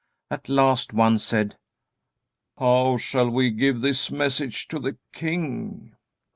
At 0.31 0.49
last 0.49 0.93
one 0.93 1.19
said: 1.19 1.57
"How 2.57 2.97
shall 2.97 3.29
we 3.29 3.51
give 3.51 3.81
this 3.81 4.09
message 4.09 4.67
to 4.69 4.79
the 4.79 4.97
king?" 5.13 5.95